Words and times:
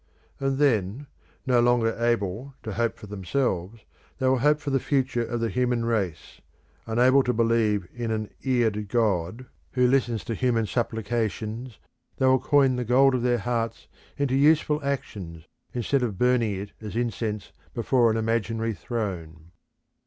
And 0.39 0.57
then, 0.57 1.05
no 1.45 1.59
longer 1.59 1.93
able 1.95 2.55
to 2.63 2.73
hope 2.73 2.97
for 2.97 3.05
themselves, 3.05 3.81
they 4.17 4.25
will 4.27 4.39
hope 4.39 4.59
for 4.59 4.71
the 4.71 4.79
future 4.79 5.23
of 5.23 5.41
the 5.41 5.49
human 5.49 5.85
race: 5.85 6.41
unable 6.87 7.21
to 7.21 7.31
believe 7.35 7.87
in 7.93 8.09
an 8.09 8.31
eared 8.41 8.87
God 8.89 9.45
who 9.73 9.87
listens 9.87 10.23
to 10.23 10.33
human 10.33 10.65
supplications 10.65 11.77
they 12.17 12.25
will 12.25 12.39
coin 12.39 12.77
the 12.77 12.83
gold 12.83 13.13
of 13.13 13.21
their 13.21 13.37
hearts 13.37 13.87
into 14.17 14.33
useful 14.35 14.83
actions 14.83 15.43
instead 15.71 16.01
of 16.01 16.17
burning 16.17 16.55
it 16.55 16.71
as 16.81 16.95
incense 16.95 17.51
before 17.75 18.09
an 18.09 18.17
imaginary 18.17 18.73
throne. 18.73 19.51